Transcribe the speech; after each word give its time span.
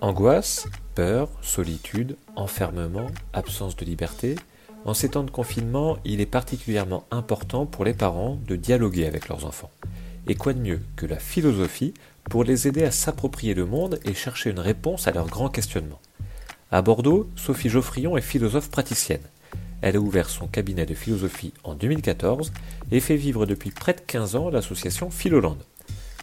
Angoisse, 0.00 0.66
peur, 0.94 1.28
solitude, 1.42 2.16
enfermement, 2.34 3.06
absence 3.32 3.76
de 3.76 3.84
liberté. 3.84 4.34
En 4.84 4.94
ces 4.94 5.10
temps 5.10 5.22
de 5.22 5.30
confinement, 5.30 5.96
il 6.04 6.20
est 6.20 6.26
particulièrement 6.26 7.04
important 7.12 7.66
pour 7.66 7.84
les 7.84 7.94
parents 7.94 8.36
de 8.46 8.56
dialoguer 8.56 9.06
avec 9.06 9.28
leurs 9.28 9.46
enfants. 9.46 9.70
Et 10.26 10.34
quoi 10.34 10.54
de 10.54 10.60
mieux 10.60 10.80
que 10.96 11.06
la 11.06 11.18
philosophie 11.18 11.94
pour 12.24 12.44
les 12.44 12.66
aider 12.66 12.84
à 12.84 12.90
s'approprier 12.90 13.54
le 13.54 13.66
monde 13.66 14.00
et 14.04 14.14
chercher 14.14 14.50
une 14.50 14.60
réponse 14.60 15.06
à 15.06 15.12
leurs 15.12 15.28
grands 15.28 15.48
questionnements. 15.48 16.00
À 16.70 16.82
Bordeaux, 16.82 17.28
Sophie 17.36 17.68
Geoffrion 17.68 18.16
est 18.16 18.22
philosophe 18.22 18.70
praticienne. 18.70 19.22
Elle 19.82 19.96
a 19.96 20.00
ouvert 20.00 20.30
son 20.30 20.46
cabinet 20.46 20.86
de 20.86 20.94
philosophie 20.94 21.52
en 21.64 21.74
2014 21.74 22.52
et 22.90 23.00
fait 23.00 23.16
vivre 23.16 23.46
depuis 23.46 23.70
près 23.70 23.94
de 23.94 24.00
15 24.00 24.36
ans 24.36 24.50
l'association 24.50 25.10
Philoland. 25.10 25.58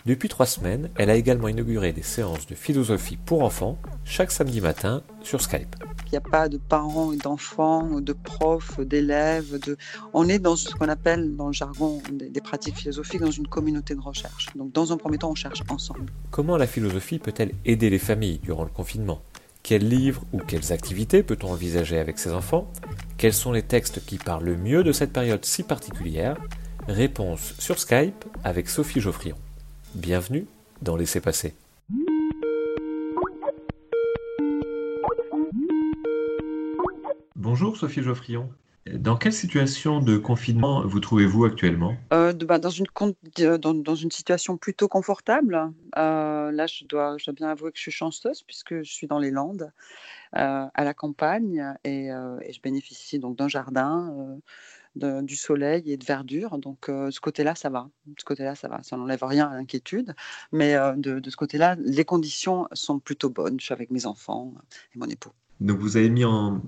Depuis 0.06 0.30
trois 0.30 0.46
semaines, 0.46 0.90
elle 0.96 1.10
a 1.10 1.16
également 1.16 1.50
inauguré 1.50 1.92
des 1.92 2.04
séances 2.04 2.48
de 2.48 2.56
philosophie 2.56 3.18
pour 3.18 3.44
enfants 3.44 3.78
chaque 4.06 4.32
samedi 4.32 4.62
matin 4.62 5.04
sur 5.22 5.42
Skype. 5.42 5.76
Il 6.08 6.12
n'y 6.14 6.18
a 6.18 6.22
pas 6.22 6.50
de 6.50 6.58
parents 6.58 7.12
et 7.12 7.18
d'enfants, 7.18 8.00
de 8.00 8.14
profs, 8.14 8.80
d'élèves. 8.80 9.60
De... 9.60 9.78
On 10.14 10.28
est 10.28 10.40
dans 10.40 10.56
ce 10.56 10.74
qu'on 10.74 10.88
appelle, 10.88 11.36
dans 11.36 11.48
le 11.48 11.54
jargon 11.54 12.02
des, 12.12 12.42
pratiques 12.42 12.78
philosophiques, 12.78 13.22
dans 13.22 13.30
une 13.30 13.48
communauté 13.48 13.94
de 13.94 14.00
recherche. 14.00 14.48
Donc, 14.56 14.72
dans 14.72 14.92
un 14.92 14.98
premier 14.98 15.18
temps, 15.18 15.32
on 15.32 15.36
cherche 15.36 15.62
ensemble. 15.70 16.06
Comment 16.32 16.58
la 16.58 16.66
philosophie 16.66 17.20
peut-elle 17.20 17.52
aider 17.66 17.90
les 17.90 18.00
familles 18.00 18.40
durant 18.40 18.64
le 18.64 18.72
confinement? 18.72 19.22
Quels 19.62 19.88
livres 19.88 20.24
ou 20.34 20.40
quelles 20.40 20.72
activités 20.72 21.22
peut-on 21.22 21.52
envisager 21.52 22.00
avec 22.00 22.18
ses 22.18 22.32
enfants? 22.32 22.72
Quels 23.18 23.34
sont 23.34 23.52
les 23.52 23.62
textes 23.62 24.04
qui 24.06 24.18
parlent 24.18 24.46
le 24.46 24.58
mieux 24.58 24.84
de 24.84 24.94
cette 24.94 25.14
période 25.14 25.46
si 25.46 25.64
particulière? 25.64 26.38
Réponse 26.88 27.54
sur 27.60 27.78
Skype 27.78 28.26
avec 28.44 28.70
Sophie 28.70 29.02
Geoffrion. 29.02 29.36
Bienvenue 29.96 30.46
dans 30.84 30.96
Laissez 30.96 31.20
passer. 31.20 31.56
Bonjour 37.36 37.76
Sophie 37.76 38.04
Geoffrion. 38.04 38.52
Dans 38.94 39.18
quelle 39.18 39.34
situation 39.34 40.00
de 40.00 40.18
confinement 40.18 40.86
vous 40.86 41.00
trouvez-vous 41.00 41.46
actuellement? 41.46 41.96
Euh, 42.14 42.34
bah, 42.34 42.60
dans, 42.60 42.70
une, 42.70 42.86
dans, 43.58 43.96
une 43.96 44.12
situation 44.12 44.58
plutôt 44.58 44.88
confortable. 44.88 45.72
Euh, 45.98 46.52
là, 46.52 46.68
je 46.68 46.86
dois, 46.86 47.18
je 47.18 47.26
dois 47.26 47.34
bien 47.34 47.50
avouer 47.50 47.72
que 47.72 47.78
je 47.78 47.84
suis 47.84 47.92
chanceuse 47.92 48.44
puisque 48.44 48.84
je 48.84 48.92
suis 48.92 49.08
dans 49.08 49.20
les 49.20 49.32
Landes, 49.32 49.72
euh, 50.36 50.66
à 50.72 50.84
la 50.84 50.94
campagne, 50.94 51.74
et, 51.84 52.06
et, 52.08 52.54
je 52.54 52.62
bénéficie 52.62 53.18
donc 53.18 53.38
d'un 53.38 53.48
jardin 53.48 54.40
du 55.00 55.36
soleil 55.36 55.92
et 55.92 55.98
de 55.98 56.06
verdure. 56.06 56.58
Donc, 56.58 56.90
euh, 56.90 57.12
ce 57.12 57.20
côté-là, 57.20 57.56
ça 57.56 57.70
va. 57.70 57.90
Ce 58.18 58.26
côté-là, 58.26 58.56
ça 58.56 58.68
va. 58.68 58.82
Ça 58.84 58.98
n'enlève 58.98 59.24
rien 59.24 59.48
à 59.48 59.56
l'inquiétude. 59.56 60.16
Mais 60.52 60.76
euh, 60.76 60.94
de, 60.96 61.30
ce 61.30 61.36
côté-là, 61.36 61.76
les 61.80 62.06
conditions 62.06 62.68
sont 62.74 63.00
plutôt 63.00 63.30
bonnes. 63.30 63.60
Je 63.60 63.66
suis 63.66 63.74
avec 63.74 63.92
mes 63.92 64.06
enfants 64.06 64.54
et 64.96 65.00
mon 65.00 65.08
époux. 65.08 65.32
Donc, 65.60 65.80
vous 65.80 65.98
avez 65.98 66.10
mis 66.10 66.26
en, 66.26 66.62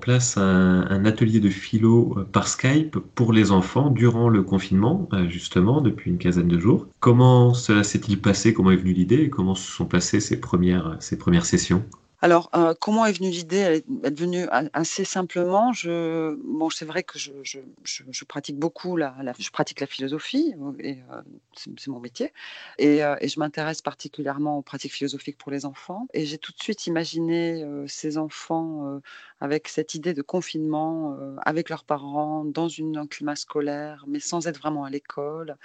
place 0.00 0.38
un, 0.38 1.04
atelier 1.04 1.40
de 1.40 1.50
philo 1.50 2.14
euh, 2.16 2.24
par 2.24 2.48
Skype 2.48 2.98
pour 3.14 3.32
les 3.32 3.50
enfants 3.50 3.90
durant 3.90 4.28
le 4.28 4.42
confinement, 4.42 5.08
justement, 5.28 5.80
depuis 5.80 6.10
une 6.10 6.18
quinzaine 6.18 6.48
de 6.48 6.58
jours. 6.58 6.86
Comment 7.00 7.52
cela 7.54 7.84
s'est-il 7.84 8.20
passé? 8.20 8.54
Comment 8.54 8.70
est 8.70 8.76
venue 8.76 8.94
l'idée? 8.94 9.22
Et 9.22 9.30
comment 9.30 9.54
se 9.54 9.70
sont 9.70 9.86
passées 9.86 10.20
ces 10.20 10.40
premières, 10.40 10.96
ces 11.00 11.18
premières 11.18 11.44
sessions? 11.46 11.84
Alors, 12.24 12.48
euh, 12.56 12.72
comment 12.80 13.04
est 13.04 13.12
venue 13.12 13.28
l'idée? 13.28 13.58
Elle, 13.58 13.82
est 14.02 14.18
venue 14.18 14.46
assez 14.72 15.04
simplement. 15.04 15.74
Je, 15.74 16.38
bon, 16.42 16.70
c'est 16.70 16.86
vrai 16.86 17.02
que 17.02 17.18
je, 17.18 18.24
pratique 18.24 18.58
beaucoup 18.58 18.96
la, 18.96 19.14
je 19.38 19.50
pratique 19.50 19.80
la 19.80 19.86
philosophie 19.86 20.54
et 20.78 20.96
euh, 21.12 21.20
c'est 21.54 21.88
mon 21.88 22.00
métier. 22.00 22.32
Euh, 22.80 23.16
et 23.20 23.28
je 23.28 23.38
m'intéresse 23.38 23.82
particulièrement 23.82 24.56
aux 24.56 24.62
pratiques 24.62 24.94
philosophiques 24.94 25.36
pour 25.36 25.52
les 25.52 25.66
enfants. 25.66 26.06
Et 26.14 26.24
j'ai 26.24 26.38
tout 26.38 26.52
de 26.52 26.62
suite 26.62 26.86
imaginé 26.86 27.62
ces 27.88 28.16
enfants 28.16 29.02
avec 29.44 29.68
cette 29.68 29.94
idée 29.94 30.14
de 30.14 30.22
confinement, 30.22 31.16
avec 31.42 31.68
leurs 31.68 31.84
parents, 31.84 32.44
dans 32.44 32.68
une, 32.68 32.96
un 32.96 33.06
climat 33.06 33.36
scolaire, 33.36 34.04
mais 34.08 34.20
sans 34.20 34.46
être 34.46 34.58
vraiment 34.58 34.84
à 34.84 34.90
l'école. 34.90 35.56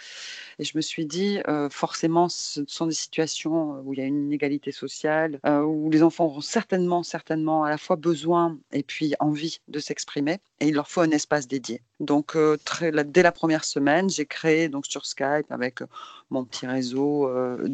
Et 0.60 0.64
je 0.64 0.78
me 0.78 0.82
suis 0.82 1.06
dit, 1.06 1.40
forcément, 1.72 2.30
ce 2.30 2.62
sont 2.68 2.88
des 2.88 2.94
situations 2.94 3.82
où 3.84 3.94
il 3.94 4.00
y 4.00 4.04
a 4.04 4.06
une 4.06 4.26
inégalité 4.26 4.72
sociale, 4.72 5.40
où 5.46 5.90
les 5.90 6.04
enfants 6.04 6.26
auront 6.26 6.42
certainement, 6.42 7.04
certainement 7.04 7.64
à 7.64 7.70
la 7.70 7.78
fois 7.78 7.96
besoin 7.96 8.60
et 8.72 8.84
puis 8.84 9.14
envie 9.20 9.60
de 9.68 9.80
s'exprimer. 9.80 10.40
Et 10.60 10.68
il 10.68 10.76
leur 10.76 10.88
faut 10.90 11.02
un 11.02 11.12
espace 11.12 11.48
dédié. 11.48 11.82
Donc, 12.00 12.36
euh, 12.36 12.58
dès 13.06 13.24
la 13.24 13.32
première 13.32 13.66
semaine, 13.66 14.10
j'ai 14.10 14.26
créé 14.26 14.70
donc 14.70 14.86
sur 14.86 15.06
Skype 15.06 15.46
avec 15.50 15.82
euh, 15.82 15.88
mon 16.30 16.46
petit 16.46 16.66
réseau 16.66 17.28
euh, 17.28 17.68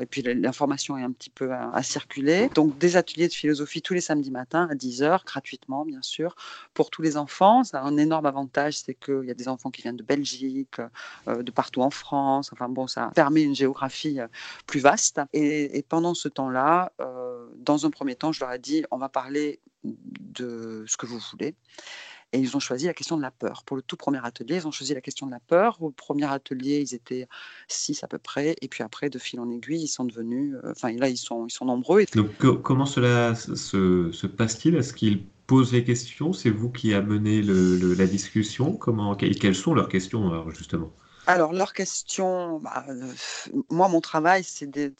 et 0.00 0.06
puis 0.06 0.22
l'information 0.22 0.96
est 0.96 1.02
un 1.02 1.12
petit 1.12 1.28
peu 1.28 1.52
à, 1.52 1.82
circuler. 1.82 2.48
Donc, 2.54 2.78
des 2.78 2.96
ateliers 2.96 3.28
de 3.28 3.34
philosophie 3.34 3.82
tous 3.82 3.92
les 3.92 4.00
samedis 4.00 4.30
matins 4.30 4.66
à 4.70 4.74
10h, 4.74 5.24
gratuitement, 5.24 5.84
bien 5.84 6.00
sûr, 6.00 6.36
pour 6.72 6.88
tous 6.88 7.02
les 7.02 7.18
enfants. 7.18 7.64
Ça 7.64 7.80
a 7.80 7.82
un 7.82 7.98
énorme 7.98 8.26
avantage, 8.26 8.78
c'est 8.78 8.94
qu'il 8.94 9.24
y 9.24 9.30
a 9.30 9.34
des 9.34 9.48
enfants 9.48 9.70
qui 9.70 9.82
viennent 9.82 9.96
de 9.96 10.04
Belgique, 10.04 10.76
de 11.26 11.50
partout 11.50 11.82
en 11.82 11.90
France. 11.90 12.50
Enfin, 12.52 12.68
bon, 12.68 12.86
ça 12.86 13.10
permet 13.14 13.42
une 13.42 13.54
géographie 13.54 14.18
plus 14.66 14.80
vaste. 14.80 15.20
Et 15.32 15.84
pendant 15.88 16.14
ce 16.14 16.28
temps-là, 16.28 16.92
dans 17.56 17.86
un 17.86 17.90
premier 17.90 18.14
temps, 18.14 18.32
je 18.32 18.40
leur 18.40 18.52
ai 18.52 18.58
dit, 18.58 18.84
on 18.90 18.98
va 18.98 19.08
parler 19.08 19.60
de 19.84 20.84
ce 20.86 20.96
que 20.96 21.06
vous 21.06 21.18
voulez. 21.30 21.54
Et 22.32 22.38
ils 22.38 22.56
ont 22.56 22.60
choisi 22.60 22.86
la 22.86 22.94
question 22.94 23.16
de 23.16 23.22
la 23.22 23.30
peur. 23.30 23.62
Pour 23.64 23.76
le 23.76 23.82
tout 23.82 23.96
premier 23.96 24.18
atelier, 24.22 24.56
ils 24.56 24.66
ont 24.66 24.72
choisi 24.72 24.94
la 24.94 25.00
question 25.00 25.26
de 25.26 25.30
la 25.30 25.40
peur. 25.40 25.80
Au 25.80 25.90
premier 25.90 26.30
atelier, 26.30 26.80
ils 26.80 26.94
étaient 26.94 27.28
six 27.68 28.02
à 28.02 28.08
peu 28.08 28.18
près. 28.18 28.56
Et 28.60 28.68
puis 28.68 28.82
après, 28.82 29.10
de 29.10 29.18
fil 29.18 29.40
en 29.40 29.50
aiguille, 29.50 29.82
ils 29.82 29.88
sont 29.88 30.04
devenus. 30.04 30.54
Euh, 30.64 30.72
enfin, 30.72 30.92
là, 30.92 31.08
ils 31.08 31.16
sont, 31.16 31.46
ils 31.46 31.52
sont 31.52 31.64
nombreux. 31.64 32.04
Donc, 32.14 32.36
comment 32.62 32.86
cela 32.86 33.34
se, 33.34 34.10
se 34.12 34.26
passe-t-il? 34.26 34.74
Est-ce 34.74 34.92
qu'ils 34.92 35.24
posent 35.46 35.72
les 35.72 35.84
questions? 35.84 36.32
C'est 36.32 36.50
vous 36.50 36.70
qui 36.70 36.94
amenez 36.94 37.42
le, 37.42 37.94
la 37.94 38.06
discussion? 38.06 38.72
Comment, 38.72 39.14
Quelles 39.14 39.54
sont 39.54 39.74
leurs 39.74 39.88
questions, 39.88 40.28
alors, 40.28 40.50
justement? 40.50 40.92
Alors, 41.26 41.52
leurs 41.52 41.72
questions, 41.72 42.60
bah, 42.60 42.84
euh, 42.88 43.12
moi, 43.68 43.88
mon 43.88 44.00
travail, 44.00 44.44
c'est 44.44 44.70
de, 44.70 44.94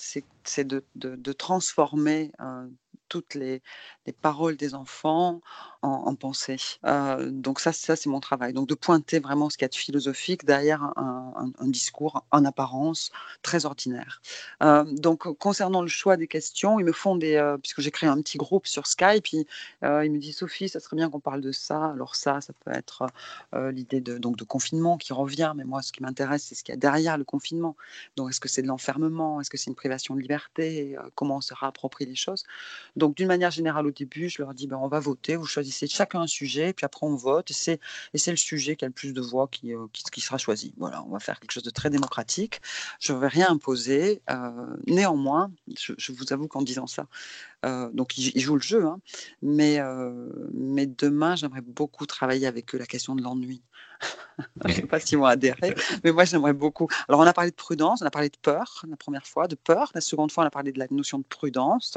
de, 0.65 0.85
de, 0.95 1.33
transformer 1.33 2.33
euh, 2.41 2.67
toutes 3.09 3.35
les, 3.35 3.63
les, 4.07 4.13
paroles 4.13 4.57
des 4.57 4.75
enfants 4.75 5.41
en, 5.87 6.15
pensée. 6.15 6.57
Euh, 6.85 7.31
donc 7.31 7.61
ça, 7.61 7.73
ça 7.73 7.97
c'est 7.97 8.09
mon 8.09 8.21
travail. 8.21 8.53
Donc 8.53 8.69
de 8.69 8.75
pointer 8.75 9.19
vraiment 9.19 9.51
ce 9.51 9.57
qu'il 9.57 9.65
y 9.65 9.67
a 9.67 9.69
de 9.69 9.75
philosophique 9.75 10.45
derrière 10.45 10.83
un, 10.97 11.53
discours 11.67 12.25
en 12.31 12.45
apparence 12.45 13.11
très 13.43 13.67
ordinaire. 13.67 14.23
Euh, 14.63 14.85
donc 14.85 15.33
concernant 15.39 15.83
le 15.83 15.89
choix 15.89 16.17
des 16.17 16.29
questions, 16.29 16.79
ils 16.79 16.85
me 16.85 16.93
font 16.93 17.17
des, 17.17 17.37
euh, 17.37 17.57
puisque 17.59 17.81
j'ai 17.81 17.91
créé 17.91 18.09
un 18.09 18.21
petit 18.21 18.39
groupe 18.39 18.67
sur 18.67 18.87
Skype, 18.87 19.25
puis 19.25 19.47
ils 19.83 20.13
me 20.13 20.19
disent 20.19 20.39
Sophie, 20.39 20.69
ça 20.69 20.81
serait 20.81 20.97
bien 20.97 21.11
qu'on 21.11 21.21
parle 21.21 21.41
de 21.41 21.53
ça. 21.53 21.87
Alors 21.87 22.15
ça, 22.15 22.41
ça 22.41 22.53
peut 22.65 22.73
être 22.73 23.07
l'idée 23.55 24.01
de 24.01 24.19
donc 24.19 24.37
de 24.37 24.45
confinement 24.45 24.97
qui 24.97 25.13
revient, 25.13 25.53
mais 25.57 25.65
moi 25.65 25.83
ce 25.83 25.93
qui 25.93 26.03
m'intéresse 26.03 26.45
c'est 26.45 26.55
ce 26.55 26.65
qu'il 26.65 26.73
y 26.73 26.77
a 26.77 26.79
derrière 26.79 27.19
le 27.19 27.25
confinement. 27.25 27.77
Donc 28.17 28.31
est-ce 28.31 28.41
que 28.41 28.49
c'est 28.49 28.63
de 28.63 28.69
l'enfermement, 28.69 29.41
est-ce 29.41 29.51
que 29.51 29.57
c'est 29.57 29.71
une 29.71 29.77
privation 29.77 30.15
de 30.15 30.21
liberté, 30.21 30.97
comment 31.15 31.37
on 31.37 31.41
se 31.41 31.55
réapproprie 31.55 32.07
les 32.07 32.15
choses? 32.15 32.45
Donc 32.97 33.17
d'une 33.17 33.29
manière 33.29 33.51
générale 33.51 33.87
au 33.87 33.91
début, 33.91 34.29
je 34.29 34.43
leur 34.43 34.55
dis 34.55 34.67
ben, 34.67 34.79
on 34.81 34.89
va 34.89 35.01
voter, 35.01 35.37
vous 35.37 35.47
choisissez 35.47 35.76
c'est 35.77 35.87
chacun 35.87 36.21
un 36.21 36.27
sujet, 36.27 36.73
puis 36.73 36.85
après 36.85 37.07
on 37.07 37.15
vote, 37.15 37.51
et 37.51 37.55
c'est, 37.55 37.81
et 38.15 38.19
c'est 38.19 38.31
le 38.31 38.37
sujet 38.37 38.77
qui 38.77 38.85
a 38.85 38.89
le 38.89 38.95
plus 38.95 39.13
de 39.13 39.21
voix 39.21 39.49
qui, 39.49 39.75
euh, 39.75 39.87
qui, 40.13 40.21
sera 40.21 40.39
choisi. 40.39 40.75
Voilà, 40.79 41.05
on 41.05 41.11
va 41.11 41.21
faire 41.21 41.39
quelque 41.39 41.53
chose 41.53 41.63
de 41.63 41.71
très 41.71 41.91
démocratique. 41.91 42.61
Je 43.01 43.13
ne 43.13 43.19
vais 43.19 43.29
rien 43.29 43.49
imposer. 43.51 44.23
Euh, 44.31 44.51
néanmoins, 44.87 45.51
je, 45.77 46.13
vous 46.13 46.33
avoue 46.33 46.49
qu'en 46.49 46.63
disant 46.63 46.87
ça, 46.87 47.07
euh, 47.65 47.91
donc 47.93 48.17
ils, 48.19 48.41
jouent 48.41 48.57
le 48.57 48.63
jeu, 48.63 48.85
hein, 48.85 49.01
mais, 49.43 49.81
mais 50.53 50.87
demain, 50.87 51.37
j'aimerais 51.37 51.63
beaucoup 51.63 52.07
travailler 52.07 52.47
avec 52.47 52.75
eux 52.75 52.79
la 52.79 52.87
question 52.87 53.15
de 53.15 53.23
l'ennui. 53.23 53.63
je 54.65 54.69
ne 54.69 54.73
sais 54.75 54.83
pas 54.83 55.01
s'ils 55.01 55.19
vont 55.19 55.25
adhérer, 55.25 55.75
mais 56.05 56.13
moi 56.13 56.25
j'aimerais 56.25 56.53
beaucoup. 56.53 56.89
Alors 57.09 57.21
on 57.21 57.27
a 57.27 57.33
parlé 57.33 57.51
de 57.51 57.57
prudence, 57.57 58.03
on 58.03 58.07
a 58.07 58.11
parlé 58.11 58.29
de 58.29 58.37
peur 58.37 58.85
la 58.89 58.97
première 58.97 59.27
fois, 59.27 59.49
de 59.49 59.55
peur. 59.55 59.91
La 59.95 60.01
seconde 60.01 60.31
fois, 60.31 60.45
on 60.45 60.47
a 60.47 60.51
parlé 60.51 60.73
de 60.73 60.79
la 60.79 60.87
notion 60.91 61.19
de 61.19 61.25
prudence 61.25 61.97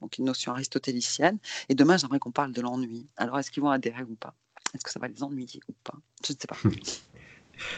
donc 0.00 0.18
une 0.18 0.24
notion 0.24 0.52
aristotélicienne. 0.52 1.38
Et 1.68 1.74
demain, 1.74 1.96
j'aimerais 1.96 2.18
qu'on 2.18 2.32
parle 2.32 2.52
de 2.52 2.60
l'ennui. 2.60 3.06
Alors, 3.16 3.38
est-ce 3.38 3.50
qu'ils 3.50 3.62
vont 3.62 3.70
adhérer 3.70 4.02
ou 4.02 4.14
pas? 4.14 4.34
Est-ce 4.74 4.84
que 4.84 4.90
ça 4.90 5.00
va 5.00 5.08
les 5.08 5.22
ennuyer 5.22 5.60
ou 5.68 5.74
pas? 5.84 5.94
Je 6.26 6.32
ne 6.32 6.38
sais 6.38 6.46
pas. 6.46 6.56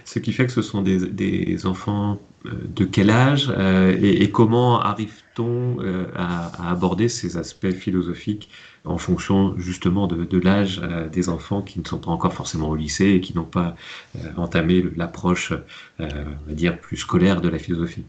Ce 0.04 0.18
qui 0.18 0.32
fait 0.32 0.46
que 0.46 0.52
ce 0.52 0.62
sont 0.62 0.82
des, 0.82 1.66
enfants 1.66 2.20
euh, 2.46 2.50
de 2.68 2.84
quel 2.84 3.10
âge 3.10 3.52
euh, 3.56 3.96
et, 4.00 4.30
comment 4.30 4.80
arrive-t-on 4.80 5.80
euh, 5.80 6.06
à, 6.14 6.70
aborder 6.70 7.08
ces 7.08 7.36
aspects 7.36 7.70
philosophiques 7.70 8.48
en 8.84 8.98
fonction 8.98 9.56
justement 9.58 10.06
de, 10.06 10.38
l'âge 10.38 10.80
des 11.12 11.28
enfants 11.28 11.62
qui 11.62 11.78
ne 11.78 11.84
sont 11.84 11.98
pas 11.98 12.10
encore 12.10 12.32
forcément 12.32 12.68
au 12.68 12.74
lycée 12.74 13.10
et 13.10 13.20
qui 13.20 13.34
n'ont 13.34 13.44
pas 13.44 13.76
entamé 14.36 14.84
l'approche, 14.96 15.52
on 16.00 16.04
va 16.04 16.52
dire, 16.52 16.80
plus 16.80 16.96
scolaire 16.96 17.40
de 17.40 17.48
la 17.48 17.58
philosophie? 17.58 18.04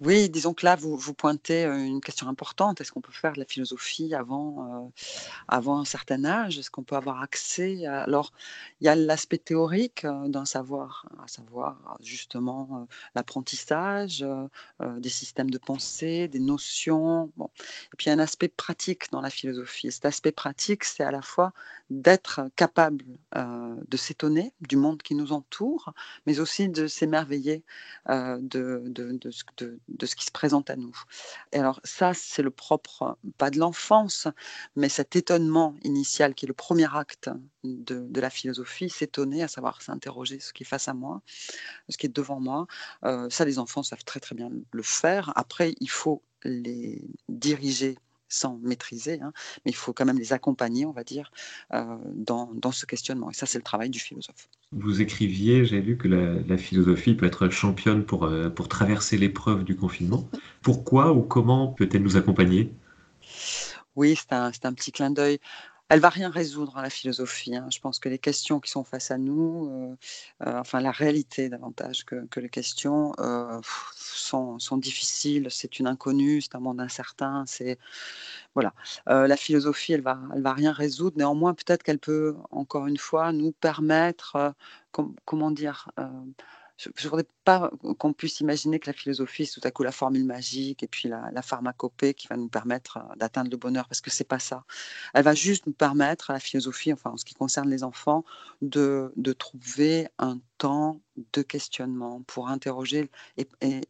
Oui, 0.00 0.28
disons 0.30 0.54
que 0.54 0.64
là, 0.64 0.76
vous, 0.76 0.96
vous 0.96 1.14
pointez 1.14 1.64
une 1.64 2.00
question 2.00 2.28
importante. 2.28 2.80
Est-ce 2.80 2.92
qu'on 2.92 3.00
peut 3.00 3.12
faire 3.12 3.32
de 3.32 3.38
la 3.38 3.44
philosophie 3.44 4.14
avant, 4.14 4.92
avant 5.48 5.80
un 5.80 5.84
certain 5.84 6.24
âge? 6.24 6.58
Est-ce 6.58 6.70
qu'on 6.70 6.82
peut 6.82 6.96
avoir 6.96 7.22
accès 7.22 7.86
Alors, 7.86 8.32
il 8.80 8.86
y 8.86 8.88
a 8.88 8.94
l'aspect 8.94 9.38
théorique 9.38 10.06
d'un 10.26 10.44
savoir, 10.44 11.06
à 11.22 11.28
savoir 11.28 11.96
justement 12.00 12.86
l'apprentissage, 13.14 14.24
des 14.80 15.08
systèmes 15.08 15.50
de 15.50 15.58
pensée, 15.58 16.28
des 16.28 16.40
notions. 16.40 17.30
Bon. 17.36 17.50
Et 17.92 17.96
puis, 17.96 18.06
il 18.06 18.08
y 18.08 18.12
a 18.12 18.14
un 18.14 18.18
aspect 18.18 18.48
pratique 18.48 19.10
dans 19.10 19.20
la 19.20 19.30
philosophie. 19.30 19.88
Et 19.88 19.90
cet 19.90 20.04
aspect 20.04 20.32
pratique, 20.32 20.84
c'est 20.84 21.04
à 21.04 21.10
la 21.10 21.22
fois 21.22 21.52
d'être 21.90 22.50
capable 22.56 23.04
de 23.34 23.96
s'étonner 23.96 24.52
du 24.60 24.76
monde 24.76 25.02
qui 25.02 25.14
nous 25.14 25.32
entoure, 25.32 25.92
mais 26.26 26.40
aussi 26.40 26.68
de 26.68 26.86
s'émerveiller 26.86 27.64
de, 28.08 28.82
de, 28.86 29.12
de, 29.12 29.30
de, 29.56 29.80
ce 30.04 30.14
qui 30.14 30.24
se 30.24 30.30
présente 30.30 30.70
à 30.70 30.76
nous. 30.76 30.96
Et 31.52 31.58
alors 31.58 31.80
ça, 31.84 32.12
c'est 32.14 32.42
le 32.42 32.50
propre, 32.50 33.18
pas 33.36 33.50
de 33.50 33.58
l'enfance, 33.58 34.28
mais 34.76 34.88
cet 34.88 35.16
étonnement 35.16 35.74
initial 35.82 36.34
qui 36.34 36.46
est 36.46 36.48
le 36.48 36.54
premier 36.54 36.94
acte 36.94 37.30
de, 37.64 38.20
la 38.20 38.30
philosophie, 38.30 38.90
s'étonner, 38.90 39.42
à 39.42 39.48
savoir 39.48 39.82
s'interroger 39.82 40.40
ce 40.40 40.52
qui 40.52 40.62
est 40.62 40.66
face 40.66 40.88
à 40.88 40.94
moi, 40.94 41.22
ce 41.88 41.96
qui 41.96 42.06
est 42.06 42.14
devant 42.14 42.40
moi. 42.40 42.66
Euh, 43.04 43.28
ça, 43.30 43.44
les 43.44 43.58
enfants 43.58 43.82
savent 43.82 44.04
très 44.04 44.20
très 44.20 44.34
bien 44.34 44.50
le 44.70 44.82
faire. 44.82 45.32
Après, 45.36 45.74
il 45.80 45.90
faut 45.90 46.22
les 46.44 47.02
diriger 47.28 47.98
sans 48.28 48.58
maîtriser, 48.62 49.20
hein, 49.22 49.32
mais 49.64 49.70
il 49.70 49.74
faut 49.74 49.92
quand 49.92 50.04
même 50.04 50.18
les 50.18 50.32
accompagner, 50.32 50.86
on 50.86 50.92
va 50.92 51.04
dire, 51.04 51.30
euh, 51.72 51.96
dans, 52.14 52.50
dans, 52.54 52.72
ce 52.72 52.86
questionnement. 52.86 53.30
Et 53.30 53.34
ça, 53.34 53.46
c'est 53.46 53.58
le 53.58 53.64
travail 53.64 53.90
du 53.90 53.98
philosophe. 53.98 54.48
Vous 54.72 55.00
écriviez, 55.00 55.64
j'ai 55.64 55.80
lu 55.80 55.96
que 55.96 56.08
la, 56.08 56.58
philosophie 56.58 57.14
peut 57.14 57.26
être 57.26 57.48
championne 57.48 58.04
pour, 58.04 58.24
euh, 58.24 58.50
pour 58.50 58.68
traverser 58.68 59.16
l'épreuve 59.16 59.64
du 59.64 59.76
confinement. 59.76 60.28
Pourquoi 60.62 61.12
ou 61.12 61.22
comment 61.22 61.68
peut-elle 61.68 62.02
nous 62.02 62.16
accompagner? 62.16 62.72
Oui, 63.96 64.16
c'est 64.16 64.32
un, 64.32 64.50
un, 64.62 64.72
petit 64.74 64.92
clin 64.92 65.10
d'œil 65.10 65.40
elle 65.88 66.00
va 66.00 66.10
rien 66.10 66.30
résoudre 66.30 66.76
à 66.76 66.82
la 66.82 66.90
philosophie. 66.90 67.56
Hein. 67.56 67.68
Je 67.72 67.80
pense 67.80 67.98
que 67.98 68.08
les 68.08 68.18
questions 68.18 68.60
qui 68.60 68.70
sont 68.70 68.84
face 68.84 69.10
à 69.10 69.16
nous, 69.16 69.70
euh, 69.70 69.96
euh, 70.46 70.58
enfin 70.60 70.80
la 70.80 70.90
réalité 70.90 71.48
davantage 71.48 72.04
que, 72.04 72.40
les 72.40 72.50
questions, 72.50 73.14
euh, 73.18 73.60
sont, 73.94 74.58
difficiles. 74.76 75.48
C'est 75.50 75.78
une 75.78 75.86
inconnue, 75.86 76.42
c'est 76.42 76.54
un 76.54 76.60
monde 76.60 76.80
incertain. 76.80 77.44
C'est 77.46 77.78
voilà. 78.54 78.74
la 79.06 79.36
philosophie, 79.36 79.92
elle 79.92 80.02
va, 80.02 80.20
elle 80.34 80.42
va 80.42 80.52
rien 80.52 80.72
résoudre. 80.72 81.16
Néanmoins, 81.16 81.54
peut-être 81.54 81.82
qu'elle 81.82 81.98
peut 81.98 82.36
encore 82.50 82.86
une 82.86 82.98
fois 82.98 83.32
nous 83.32 83.52
permettre, 83.52 84.54
comment 85.24 85.50
dire 85.50 85.90
je 86.78 86.88
ne 86.88 87.10
voudrais 87.10 87.26
pas 87.44 87.70
qu'on 87.98 88.12
puisse 88.12 88.38
imaginer 88.40 88.78
que 88.78 88.88
la 88.88 88.92
philosophie, 88.92 89.46
c'est 89.46 89.60
tout 89.60 89.66
à 89.66 89.70
coup 89.72 89.82
la 89.82 89.90
formule 89.90 90.24
magique 90.24 90.84
et 90.84 90.86
puis 90.86 91.08
la, 91.08 91.42
pharmacopée 91.42 92.14
qui 92.14 92.28
va 92.28 92.36
nous 92.36 92.48
permettre 92.48 92.98
euh, 92.98 93.16
d'atteindre 93.16 93.50
le 93.50 93.56
bonheur, 93.56 93.88
parce 93.88 94.00
que 94.00 94.10
c'est 94.10 94.24
pas 94.24 94.38
ça. 94.38 94.64
Elle 95.12 95.24
va 95.24 95.34
juste 95.34 95.66
nous 95.66 95.72
permettre, 95.72 96.32
la 96.32 96.40
philosophie, 96.40 96.92
enfin 96.92 97.10
en 97.10 97.16
ce 97.16 97.24
qui 97.24 97.34
concerne 97.34 97.68
les 97.68 97.82
enfants, 97.82 98.24
de, 98.62 99.12
de 99.16 99.32
trouver 99.32 100.08
un 100.18 100.38
temps 100.58 101.00
de 101.32 101.42
questionnement 101.42 102.22
pour 102.26 102.48
interroger 102.48 103.10
et, 103.36 103.46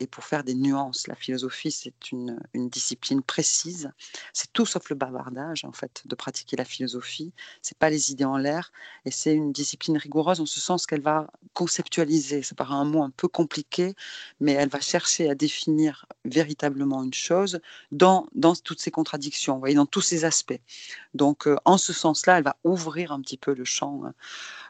pour 0.07 0.25
faire 0.25 0.45
des 0.45 0.55
nuances. 0.55 1.07
La 1.07 1.15
philosophie, 1.15 1.71
c'est 1.71 2.13
une, 2.13 2.39
discipline 2.55 3.23
précise. 3.23 3.91
C'est 4.33 4.53
tout 4.53 4.67
sauf 4.67 4.89
le 4.91 4.97
bavardage, 4.97 5.65
en 5.65 5.73
fait, 5.73 6.03
de 6.07 6.15
pratiquer 6.15 6.57
la 6.57 6.65
philosophie. 6.65 7.33
C'est 7.63 7.77
pas 7.79 7.91
les 7.91 8.13
idées 8.13 8.25
en 8.25 8.37
l'air 8.37 8.73
et 9.05 9.11
c'est 9.11 9.35
une 9.35 9.53
discipline 9.53 9.97
rigoureuse 9.97 10.41
en 10.41 10.47
ce 10.47 10.61
sens 10.61 10.87
qu'elle 10.87 11.01
va 11.01 11.27
conceptualiser. 11.55 12.43
Ça 12.43 12.55
paraît 12.55 12.75
un 12.75 12.85
mot 12.85 13.03
un 13.03 13.11
peu 13.11 13.29
compliqué, 13.29 13.95
mais 14.41 14.53
elle 14.53 14.69
va 14.69 14.81
chercher 14.81 15.29
à 15.31 15.35
définir 15.35 16.07
véritablement 16.25 17.03
une 17.03 17.15
chose 17.15 17.61
dans, 17.93 18.27
dans 18.35 18.55
toutes 18.55 18.81
ses 18.81 18.91
contradictions, 18.91 19.55
vous 19.55 19.61
voyez, 19.61 19.75
dans 19.75 19.87
tous 19.87 20.01
ses 20.03 20.25
aspects. 20.25 20.61
Donc, 21.15 21.47
euh, 21.47 21.57
en 21.65 21.79
ce 21.79 21.93
sens-là, 21.93 22.39
elle 22.39 22.45
va 22.45 22.57
ouvrir 22.65 23.13
un 23.13 23.21
petit 23.21 23.37
peu 23.37 23.55
le 23.55 23.65
champ, 23.65 24.03
hein, 24.05 24.15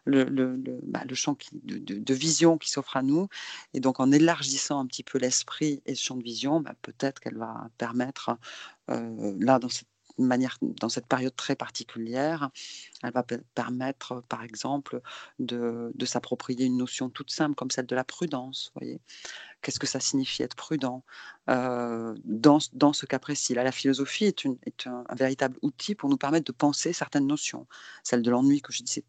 bah, 0.07 1.05
le 1.09 1.15
champ 1.15 1.37
de, 1.53 2.15
vision 2.15 2.59
qui 2.59 2.71
s'offre 2.71 2.97
à 2.97 3.03
nous. 3.03 3.29
Et 3.75 3.81
donc, 3.81 4.01
en 4.01 4.11
élargissant 4.13 4.81
un 4.81 4.87
petit 4.87 5.03
peu 5.03 5.19
l'esprit 5.19 5.83
et 5.87 5.95
ce 5.95 6.03
champ 6.03 6.17
de 6.17 6.23
vision, 6.23 6.61
bah, 6.61 6.75
peut-être 6.83 7.21
qu'elle 7.21 7.39
va 7.39 7.69
permettre, 7.79 8.39
euh, 8.91 9.37
là, 9.41 9.59
dans 10.19 10.89
cette 10.89 11.07
période 11.07 11.35
très 11.37 11.55
particulière, 11.55 12.51
elle 13.03 13.13
va 13.13 13.25
permettre, 13.55 14.23
par 14.29 14.43
exemple, 14.43 15.01
de, 15.39 15.93
s'approprier 16.05 16.67
une 16.67 16.77
notion 16.77 17.11
toute 17.11 17.31
simple 17.31 17.55
comme 17.55 17.71
celle 17.71 17.87
de 17.87 17.95
la 17.95 18.05
prudence. 18.05 18.73
Voyez, 18.75 19.01
qu'est-ce 19.63 19.79
que 19.79 19.87
ça 19.87 20.01
signifie 20.01 20.43
être 20.43 20.57
prudent? 20.57 21.05
Euh, 21.51 22.15
dans, 22.25 22.61
ce 22.61 23.07
cas 23.07 23.19
précis 23.19 23.55
la 23.55 23.73
philosophie 23.73 24.25
est 24.25 24.47
un, 24.87 25.05
un, 25.09 25.15
véritable 25.15 25.57
outil 25.63 25.95
pour 25.95 26.09
nous 26.09 26.19
permettre 26.19 26.47
de 26.47 26.57
penser 26.57 26.93
certaines 26.93 27.27
notions. 27.27 27.67
Celle 28.03 28.23
de 28.23 28.31
l'ennui 28.31 28.61
que 28.61 28.73
je 28.73 28.83
disais 28.83 29.05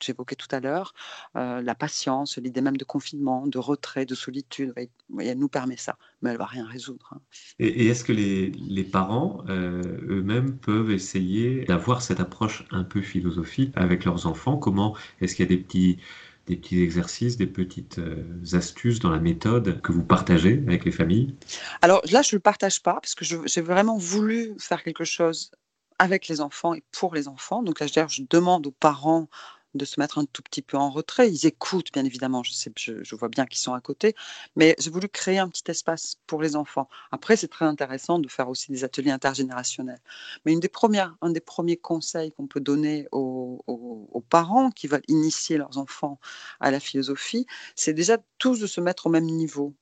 j'évoquais 0.00 0.36
tout 0.36 0.48
à 0.50 0.60
l'heure, 0.60 0.94
euh, 1.36 1.60
la 1.62 1.74
patience, 1.74 2.38
l'idée 2.38 2.60
même 2.60 2.76
de 2.76 2.84
confinement, 2.84 3.46
de 3.46 3.58
retrait, 3.58 4.06
de 4.06 4.14
solitude, 4.14 4.72
elle 4.76 5.38
nous 5.38 5.48
permet 5.48 5.76
ça, 5.76 5.96
mais 6.22 6.30
elle 6.30 6.34
ne 6.34 6.38
va 6.38 6.46
rien 6.46 6.66
résoudre. 6.66 7.10
Hein. 7.14 7.20
Et, 7.58 7.86
est-ce 7.86 8.04
que 8.04 8.12
les, 8.12 8.50
les 8.50 8.84
parents 8.84 9.44
euh, 9.48 9.82
eux-mêmes 10.08 10.56
peuvent 10.58 10.90
essayer 10.90 11.64
d'avoir 11.64 12.02
cette 12.02 12.20
approche 12.20 12.64
un 12.70 12.84
peu 12.84 13.00
philosophique 13.00 13.72
avec 13.76 14.04
leurs 14.04 14.26
enfants? 14.26 14.56
Comment 14.56 14.96
est-ce 15.20 15.34
qu'il 15.34 15.44
y 15.44 15.48
a 15.48 15.56
des 15.56 15.62
petits 15.62 15.98
des 16.46 16.56
petits 16.56 16.82
exercices, 16.82 17.36
des 17.36 17.46
petites 17.46 17.98
euh, 17.98 18.24
astuces 18.54 18.98
dans 18.98 19.10
la 19.10 19.20
méthode 19.20 19.80
que 19.82 19.92
vous 19.92 20.02
partagez 20.02 20.62
avec 20.66 20.84
les 20.84 20.90
familles? 20.90 21.34
Alors 21.80 22.00
là, 22.10 22.22
je 22.22 22.34
ne 22.34 22.38
le 22.38 22.40
partage 22.40 22.82
pas 22.82 22.94
parce 22.94 23.14
que 23.14 23.24
j'ai 23.24 23.60
vraiment 23.60 23.98
voulu 23.98 24.54
faire 24.58 24.82
quelque 24.82 25.04
chose 25.04 25.52
avec 26.00 26.28
les 26.28 26.40
enfants 26.40 26.74
et 26.74 26.82
pour 26.92 27.14
les 27.14 27.28
enfants. 27.28 27.62
Donc 27.62 27.78
là, 27.78 27.86
je 27.86 28.22
demande 28.28 28.66
aux 28.66 28.72
parents 28.72 29.28
de 29.74 29.84
se 29.84 30.00
mettre 30.00 30.18
un 30.18 30.24
tout 30.24 30.42
petit 30.42 30.62
peu 30.62 30.76
en 30.76 30.90
retrait. 30.90 31.30
Ils 31.30 31.46
écoutent, 31.46 31.92
bien 31.92 32.04
évidemment, 32.04 32.42
je, 32.42 32.52
sais, 32.52 32.72
je, 32.76 33.14
vois 33.14 33.28
bien 33.28 33.46
qu'ils 33.46 33.58
sont 33.58 33.72
à 33.72 33.80
côté, 33.80 34.14
mais 34.56 34.74
j'ai 34.78 34.90
voulu 34.90 35.08
créer 35.08 35.38
un 35.38 35.48
petit 35.48 35.70
espace 35.70 36.16
pour 36.26 36.42
les 36.42 36.56
enfants. 36.56 36.88
Après, 37.12 37.36
c'est 37.36 37.48
très 37.48 37.64
intéressant 37.64 38.18
de 38.18 38.28
faire 38.28 38.48
aussi 38.48 38.70
des 38.72 38.84
ateliers 38.84 39.10
intergénérationnels. 39.10 40.00
Mais 40.44 40.52
une 40.52 40.60
des 40.60 40.68
premières, 40.68 41.16
un 41.20 41.30
des 41.30 41.40
premiers 41.40 41.76
conseils 41.76 42.32
qu'on 42.32 42.46
peut 42.46 42.60
donner 42.60 43.06
aux, 43.12 43.62
aux 43.66 44.24
parents 44.28 44.70
qui 44.70 44.86
veulent 44.86 45.02
initier 45.08 45.58
leurs 45.58 45.78
enfants 45.78 46.18
à 46.60 46.70
la 46.70 46.80
philosophie, 46.80 47.46
c'est 47.76 47.94
déjà 47.94 48.18
tous 48.38 48.60
de 48.60 48.66
se 48.66 48.80
mettre 48.80 49.06
au 49.06 49.10
même 49.10 49.26
niveau 49.26 49.74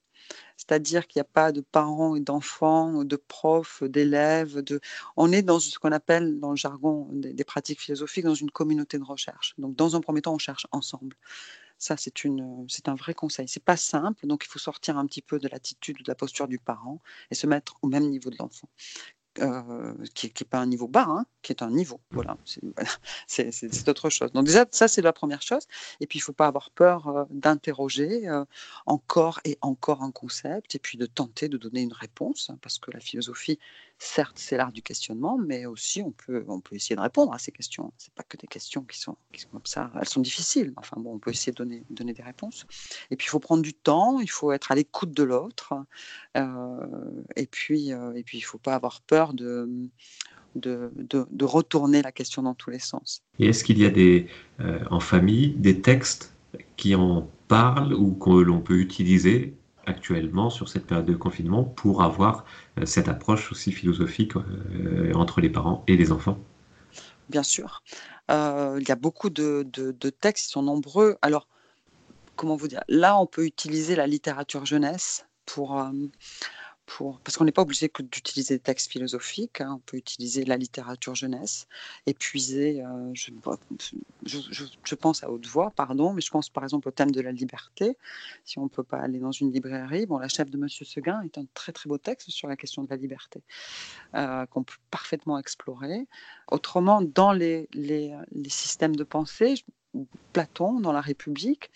c'est-à-dire 0.58 1.06
qu'il 1.06 1.20
n'y 1.20 1.22
a 1.22 1.32
pas 1.32 1.52
de 1.52 1.60
parents 1.60 2.16
et 2.16 2.20
d'enfants, 2.20 3.04
de 3.04 3.16
profs, 3.16 3.84
d'élèves. 3.84 4.60
On 5.16 5.30
est 5.30 5.42
dans 5.42 5.60
ce 5.60 5.78
qu'on 5.78 5.92
appelle, 5.92 6.40
dans 6.40 6.50
le 6.50 6.56
jargon 6.56 7.08
des, 7.12 7.44
pratiques 7.44 7.80
philosophiques, 7.80 8.24
dans 8.24 8.34
une 8.34 8.50
communauté 8.50 8.98
de 8.98 9.04
recherche. 9.04 9.54
Donc, 9.56 9.76
dans 9.76 9.94
un 9.94 10.00
premier 10.00 10.20
temps, 10.20 10.34
on 10.34 10.38
cherche 10.38 10.66
ensemble. 10.72 11.16
Ça, 11.78 11.96
c'est, 11.96 12.12
c'est 12.68 12.88
un 12.88 12.94
vrai 12.96 13.14
conseil. 13.14 13.46
C'est 13.46 13.62
pas 13.62 13.76
simple, 13.76 14.26
donc 14.26 14.44
il 14.44 14.48
faut 14.48 14.58
sortir 14.58 14.98
un 14.98 15.06
petit 15.06 15.22
peu 15.22 15.38
de 15.38 15.46
l'attitude 15.46 16.00
ou 16.00 16.02
de 16.02 16.10
la 16.10 16.16
posture 16.16 16.48
du 16.48 16.58
parent 16.58 17.00
et 17.30 17.36
se 17.36 17.46
mettre 17.46 17.76
au 17.82 17.86
même 17.86 18.08
niveau 18.10 18.30
de 18.30 18.36
l'enfant. 18.36 18.68
Euh, 19.40 19.94
qui 20.14 20.26
n'est 20.26 20.48
pas 20.48 20.58
un 20.58 20.66
niveau 20.66 20.88
bas, 20.88 21.06
hein, 21.08 21.26
qui 21.42 21.52
est 21.52 21.62
un 21.62 21.70
niveau. 21.70 22.00
Voilà, 22.10 22.36
c'est 23.26 23.88
autre 23.88 24.10
chose. 24.10 24.32
Donc 24.32 24.46
déjà, 24.46 24.66
ça 24.70 24.88
c'est 24.88 25.02
la 25.02 25.12
première 25.12 25.42
chose. 25.42 25.66
Et 26.00 26.06
puis 26.06 26.18
il 26.18 26.22
ne 26.22 26.24
faut 26.24 26.32
pas 26.32 26.46
avoir 26.46 26.70
peur 26.70 27.08
euh, 27.08 27.24
d'interroger 27.30 28.28
euh, 28.28 28.44
encore 28.86 29.40
et 29.44 29.56
encore 29.60 30.02
un 30.02 30.10
concept, 30.10 30.74
et 30.74 30.78
puis 30.78 30.98
de 30.98 31.06
tenter 31.06 31.48
de 31.48 31.56
donner 31.56 31.82
une 31.82 31.92
réponse, 31.92 32.50
hein, 32.50 32.58
parce 32.62 32.78
que 32.78 32.90
la 32.90 33.00
philosophie, 33.00 33.58
certes, 33.98 34.38
c'est 34.38 34.56
l'art 34.56 34.72
du 34.72 34.82
questionnement, 34.82 35.38
mais 35.38 35.66
aussi 35.66 36.02
on 36.02 36.10
peut, 36.10 36.44
on 36.48 36.60
peut 36.60 36.76
essayer 36.76 36.96
de 36.96 37.00
répondre 37.00 37.32
à 37.32 37.38
ces 37.38 37.52
questions. 37.52 37.92
C'est 37.96 38.14
pas 38.14 38.24
que 38.24 38.36
des 38.36 38.46
questions 38.46 38.82
qui 38.82 38.98
sont, 38.98 39.16
qui 39.32 39.40
sont 39.40 39.50
comme 39.50 39.66
ça. 39.66 39.90
Elles 40.00 40.08
sont 40.08 40.20
difficiles. 40.20 40.72
Enfin 40.76 40.96
bon, 41.00 41.14
on 41.14 41.18
peut 41.18 41.30
essayer 41.30 41.52
de 41.52 41.58
donner, 41.58 41.84
donner 41.90 42.12
des 42.12 42.22
réponses. 42.22 42.66
Et 43.10 43.16
puis 43.16 43.26
il 43.26 43.30
faut 43.30 43.40
prendre 43.40 43.62
du 43.62 43.74
temps. 43.74 44.20
Il 44.20 44.30
faut 44.30 44.52
être 44.52 44.72
à 44.72 44.74
l'écoute 44.74 45.12
de 45.12 45.22
l'autre. 45.22 45.74
et 46.34 47.46
puis, 47.46 47.90
et 47.90 48.22
puis 48.24 48.38
il 48.38 48.42
faut 48.42 48.58
pas 48.58 48.74
avoir 48.74 49.00
peur 49.00 49.27
de 49.34 49.90
de, 50.54 50.90
de, 50.96 51.44
retourner 51.44 52.02
la 52.02 52.12
question 52.12 52.42
dans 52.42 52.54
tous 52.54 52.70
les 52.70 52.78
sens. 52.78 53.22
Et 53.38 53.48
est-ce 53.48 53.64
qu'il 53.64 53.78
y 53.78 53.86
a 53.86 53.90
des, 53.90 54.28
euh, 54.60 54.78
en 54.90 55.00
famille 55.00 55.50
des 55.50 55.80
textes 55.80 56.34
qui 56.76 56.94
en 56.94 57.28
parlent 57.48 57.94
ou 57.94 58.14
que 58.14 58.30
l'on 58.30 58.60
peut 58.60 58.78
utiliser 58.78 59.54
actuellement 59.86 60.50
sur 60.50 60.68
cette 60.68 60.86
période 60.86 61.06
de 61.06 61.14
confinement 61.14 61.64
pour 61.64 62.02
avoir 62.02 62.44
euh, 62.78 62.86
cette 62.86 63.08
approche 63.08 63.50
aussi 63.52 63.72
philosophique 63.72 64.36
euh, 64.36 65.12
entre 65.14 65.40
les 65.40 65.48
parents 65.48 65.84
et 65.86 65.96
les 65.96 66.12
enfants? 66.12 66.38
Bien 67.30 67.42
sûr. 67.42 67.82
il 68.30 68.84
y 68.88 68.92
a 68.92 68.96
beaucoup 68.96 69.30
de, 69.30 69.66
de, 69.72 70.10
textes, 70.10 70.48
ils 70.48 70.52
sont 70.52 70.62
nombreux. 70.62 71.16
Alors, 71.20 71.46
comment 72.36 72.56
vous 72.56 72.68
dire? 72.68 72.82
Là, 72.88 73.18
on 73.20 73.26
peut 73.26 73.44
utiliser 73.44 73.96
la 73.96 74.06
littérature 74.06 74.64
jeunesse 74.64 75.26
pour 75.44 75.82
parce 77.24 77.36
qu'on 77.36 77.44
n'est 77.44 77.52
pas 77.52 77.62
obligé 77.62 77.90
d'utiliser 78.00 78.54
des 78.54 78.60
textes 78.60 78.90
philosophiques, 78.90 79.60
hein. 79.60 79.74
on 79.76 79.78
peut 79.78 79.96
utiliser 79.96 80.44
la 80.44 80.56
littérature 80.56 81.14
jeunesse, 81.14 81.66
et 82.06 82.14
puiser, 82.14 82.82
euh, 82.82 83.12
je, 83.14 83.32
je, 84.24 84.94
pense 84.94 85.22
à 85.22 85.30
haute 85.30 85.46
voix, 85.46 85.70
pardon, 85.70 86.12
mais 86.12 86.20
je 86.20 86.30
pense 86.30 86.48
par 86.48 86.64
exemple 86.64 86.88
au 86.88 86.90
thème 86.90 87.10
de 87.10 87.20
la 87.20 87.32
liberté. 87.32 87.96
Si 88.44 88.58
on 88.58 88.64
ne 88.64 88.68
peut 88.68 88.82
pas 88.82 88.98
aller 88.98 89.18
dans 89.18 89.32
une 89.32 89.52
librairie, 89.52 90.06
bon, 90.06 90.18
la 90.18 90.28
chef 90.28 90.50
de 90.50 90.56
Monsieur 90.56 90.84
Seguin 90.84 91.20
est 91.22 91.38
un 91.38 91.44
très 91.54 91.72
très 91.72 91.88
beau 91.88 91.98
texte 91.98 92.30
sur 92.30 92.48
la 92.48 92.56
question 92.56 92.82
de 92.82 92.90
la 92.90 92.96
liberté, 92.96 93.42
euh, 94.14 94.46
qu'on 94.46 94.64
peut 94.64 94.76
parfaitement 94.90 95.38
explorer. 95.38 96.06
Autrement, 96.50 97.02
dans 97.02 97.32
les, 97.32 97.68
les, 97.72 98.16
les 98.32 98.50
systèmes 98.50 98.96
de 98.96 99.04
pensée, 99.04 99.54
Platon, 100.32 100.80
dans 100.80 100.92
la 100.92 101.00
République, 101.00 101.70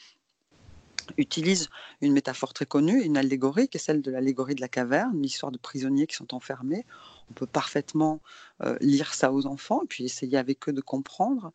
utilise 1.19 1.69
une 2.01 2.13
métaphore 2.13 2.53
très 2.53 2.67
connue, 2.67 3.03
une 3.03 3.17
allégorie, 3.17 3.69
qui 3.69 3.79
est 3.79 3.81
celle 3.81 4.03
de 4.03 4.11
l'allégorie 4.11 4.55
de 4.55 4.61
la 4.61 4.69
caverne, 4.69 5.21
l'histoire 5.21 5.53
de 5.53 5.59
prisonniers 5.59 6.07
qui 6.07 6.17
sont 6.17 6.35
enfermés. 6.35 6.85
On 7.31 7.35
peut 7.35 7.47
parfaitement 7.47 8.21
euh, 8.63 8.77
lire 8.81 9.15
ça 9.15 9.33
aux 9.33 9.47
enfants, 9.47 9.83
et 9.85 9.87
puis 9.87 10.05
essayer 10.05 10.39
avec 10.39 10.69
eux 10.69 10.73
de 10.73 10.81
comprendre. 10.81 11.53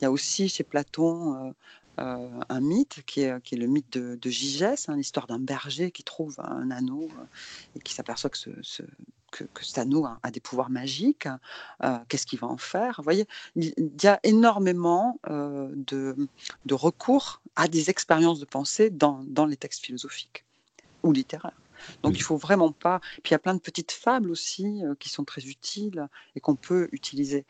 Il 0.00 0.04
y 0.04 0.06
a 0.06 0.10
aussi 0.10 0.48
chez 0.48 0.64
Platon 0.64 1.34
euh, 1.34 1.52
euh, 2.00 2.40
un 2.48 2.60
mythe 2.60 3.02
qui 3.06 3.20
est, 3.20 3.52
le 3.52 3.66
mythe 3.66 3.92
de, 3.92 4.16
de 4.16 4.30
Gigès, 4.30 4.88
hein, 4.88 4.96
l'histoire 4.96 5.26
d'un 5.26 5.38
berger 5.38 5.90
qui 5.90 6.02
trouve 6.02 6.36
un 6.40 6.70
anneau 6.70 7.08
et 7.76 7.80
qui 7.80 7.92
s'aperçoit 7.92 8.30
que 8.30 8.38
ce, 8.38 8.82
que, 9.30 9.44
que 9.44 9.64
cet 9.64 9.78
anneau 9.78 10.06
a, 10.06 10.30
des 10.30 10.40
pouvoirs 10.40 10.70
magiques, 10.70 11.28
qu'est-ce 12.08 12.26
qu'il 12.26 12.38
va 12.38 12.46
en 12.46 12.56
faire 12.56 12.94
Vous 12.96 13.04
voyez, 13.04 13.26
il 13.56 13.74
y 14.02 14.06
a 14.06 14.18
énormément 14.22 15.20
de, 15.28 16.28
recours 16.70 17.41
à 17.56 17.68
des 17.68 17.90
expériences 17.90 18.40
de 18.40 18.44
pensée 18.44 18.90
dans, 18.90 19.22
dans 19.26 19.46
les 19.46 19.56
textes 19.56 19.84
philosophiques 19.84 20.44
ou 21.02 21.12
littéraires. 21.12 21.60
Donc 22.02 22.16
il 22.16 22.22
faut 22.22 22.36
vraiment 22.36 22.72
pas. 22.72 23.00
Puis 23.22 23.30
il 23.30 23.32
y 23.32 23.34
a 23.34 23.40
plein 23.40 23.54
de 23.54 23.60
petites 23.60 23.92
fables 23.92 24.30
aussi 24.30 24.82
qui 25.00 25.08
sont 25.08 25.24
très 25.24 25.42
utiles 25.42 26.06
et 26.36 26.40
qu'on 26.40 26.54
peut 26.54 26.88
utiliser. 26.92 27.44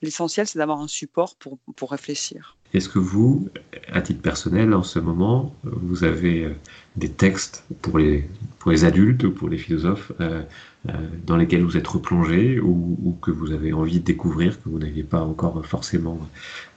L'essentiel, 0.00 0.46
c'est 0.46 0.58
d'avoir 0.58 0.80
un 0.80 0.88
support 0.88 1.34
pour, 1.36 1.58
pour 1.76 1.90
réfléchir. 1.90 2.56
Est-ce 2.74 2.88
que 2.88 2.98
vous, 2.98 3.48
à 3.92 4.02
titre 4.02 4.20
personnel, 4.20 4.74
en 4.74 4.82
ce 4.82 4.98
moment, 4.98 5.54
vous 5.62 6.02
avez 6.02 6.44
euh, 6.44 6.54
des 6.96 7.08
textes 7.08 7.64
pour 7.82 7.98
les, 7.98 8.28
pour 8.58 8.72
les 8.72 8.84
adultes 8.84 9.22
ou 9.24 9.30
pour 9.30 9.48
les 9.48 9.58
philosophes 9.58 10.10
euh, 10.20 10.42
euh, 10.88 10.92
dans 11.24 11.36
lesquels 11.36 11.62
vous 11.62 11.76
êtes 11.76 11.86
replongé 11.86 12.58
ou, 12.60 13.16
que 13.22 13.30
vous 13.30 13.52
avez 13.52 13.72
envie 13.72 14.00
de 14.00 14.04
découvrir, 14.04 14.60
que 14.60 14.68
vous 14.68 14.80
n'aviez 14.80 15.04
pas 15.04 15.22
encore 15.22 15.64
forcément 15.64 16.18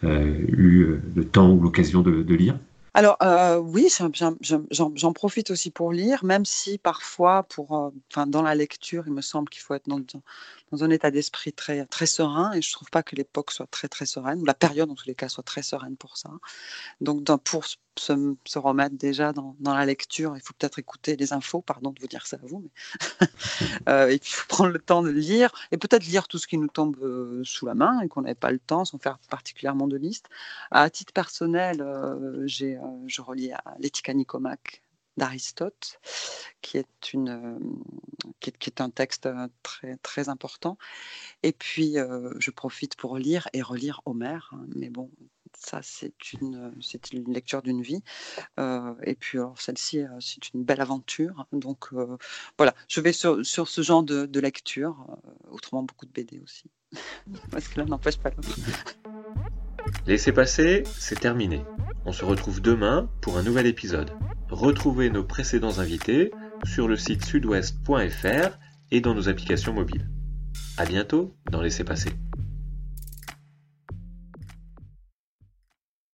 eu 0.03 0.85
le 1.15 1.25
temps 1.25 1.51
ou 1.51 1.59
l'occasion 1.61 2.01
de 2.01 2.33
lire? 2.35 2.57
Alors 2.97 3.17
oui, 3.63 3.89
j'en 4.41 5.13
profite 5.13 5.51
aussi 5.51 5.69
pour 5.69 5.91
lire, 5.91 6.25
même 6.25 6.45
si 6.45 6.79
parfois, 6.79 7.43
pour, 7.43 7.91
dans 8.15 8.41
la 8.41 8.55
lecture, 8.55 9.03
il 9.05 9.13
me 9.13 9.21
semble 9.21 9.49
qu'il 9.49 9.61
faut 9.61 9.75
être 9.75 9.87
dans, 9.87 10.01
dans 10.71 10.83
un 10.83 10.89
état 10.89 11.11
d'esprit 11.11 11.53
très, 11.53 11.85
très 11.85 12.07
serein 12.07 12.53
et 12.53 12.61
je 12.63 12.69
ne 12.69 12.73
trouve 12.73 12.89
pas 12.89 13.03
que 13.03 13.15
l'époque 13.15 13.51
soit 13.51 13.67
très 13.67 13.87
très 13.87 14.07
sereine, 14.07 14.41
ou 14.41 14.45
la 14.45 14.55
période 14.55 14.89
en 14.89 14.95
tous 14.95 15.05
les 15.05 15.13
cas 15.13 15.29
soit 15.29 15.43
très 15.43 15.61
sereine 15.61 15.95
pour 15.95 16.17
ça. 16.17 16.31
Donc 16.99 17.23
pour 17.43 17.65
se, 17.99 18.59
remettre 18.59 18.95
déjà 18.95 19.33
dans, 19.33 19.55
la 19.59 19.85
lecture, 19.85 20.35
il 20.35 20.41
faut 20.41 20.53
peut-être 20.57 20.79
écouter 20.79 21.15
les 21.15 21.33
infos, 21.33 21.61
pardon 21.61 21.91
de 21.91 21.99
vous 21.99 22.07
dire 22.07 22.25
ça 22.27 22.37
à 22.37 22.45
vous, 22.45 22.59
mais 22.59 23.27
euh, 23.89 24.13
il 24.13 24.19
faut 24.23 24.47
prendre 24.47 24.71
le 24.71 24.79
temps 24.79 25.01
de 25.01 25.09
lire 25.09 25.51
et 25.71 25.77
peut-être 25.77 26.05
lire 26.05 26.27
tout 26.27 26.37
ce 26.37 26.47
qui 26.47 26.57
nous 26.57 26.67
tombe 26.67 26.97
euh, 27.01 27.41
sous 27.43 27.65
la 27.65 27.75
main 27.75 28.01
et 28.01 28.07
qu'on 28.07 28.21
n'avait 28.21 28.35
pas 28.35 28.51
le 28.51 28.59
temps 28.59 28.85
sans 28.85 28.97
faire 28.97 29.17
particulièrement 29.29 29.87
de 29.87 29.97
liste. 29.97 30.29
À 30.71 30.89
titre 30.89 31.13
personnel, 31.13 31.81
euh, 31.81 32.43
j'ai, 32.45 32.79
je 33.07 33.21
relis 33.21 33.51
à 33.51 33.63
L'éthique 33.79 34.09
Nicomaque 34.09 34.81
d'Aristote, 35.17 35.99
qui 36.61 36.77
est, 36.77 36.87
qui 37.01 37.17
est, 38.69 38.81
un 38.81 38.89
texte 38.91 39.27
très, 39.63 39.97
très 39.97 40.29
important. 40.29 40.77
Et 41.41 41.51
puis, 41.51 41.95
je 42.37 42.51
profite 42.51 42.95
pour 42.95 43.17
lire 43.17 43.47
et 43.53 43.63
relire 43.63 44.01
Homère. 44.05 44.51
Hein, 44.53 44.65
mais 44.75 44.91
bon, 44.91 45.09
ça, 45.59 45.79
c'est 45.81 46.33
une, 46.33 46.73
c'est 46.81 47.11
une 47.13 47.33
lecture 47.33 47.61
d'une 47.61 47.81
vie. 47.81 48.03
et 48.57 49.15
puis, 49.15 49.39
celle-ci, 49.57 50.01
c'est 50.19 50.53
une 50.53 50.63
belle 50.63 50.81
aventure. 50.81 51.47
Donc, 51.51 51.89
voilà, 52.57 52.73
je 52.87 53.01
vais 53.01 53.13
sur, 53.13 53.43
ce 53.43 53.81
genre 53.81 54.03
de, 54.03 54.25
de 54.25 54.39
lecture. 54.39 55.05
autrement, 55.51 55.83
beaucoup 55.83 56.05
de 56.05 56.11
BD 56.11 56.39
aussi. 56.39 56.65
Parce 57.51 57.67
que 57.67 57.79
là, 57.79 57.85
n'empêche 57.85 58.17
pas 58.17 58.29
l'autre. 58.29 58.49
Laissez 60.05 60.31
passer, 60.31 60.83
c'est 60.85 61.19
terminé. 61.19 61.61
On 62.05 62.11
se 62.11 62.25
retrouve 62.25 62.61
demain 62.61 63.09
pour 63.21 63.37
un 63.37 63.43
nouvel 63.43 63.67
épisode. 63.67 64.11
Retrouvez 64.49 65.09
nos 65.09 65.23
précédents 65.23 65.79
invités 65.79 66.31
sur 66.63 66.87
le 66.87 66.97
site 66.97 67.25
sudouest.fr 67.25 68.57
et 68.91 69.01
dans 69.01 69.13
nos 69.13 69.29
applications 69.29 69.73
mobiles. 69.73 70.09
À 70.77 70.85
bientôt 70.85 71.35
dans 71.51 71.61
Laissez 71.61 71.83
passer. 71.83 72.11